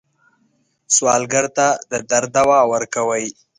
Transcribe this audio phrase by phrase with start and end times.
[0.95, 3.25] سوالګر ته د درد دوا ورکوئ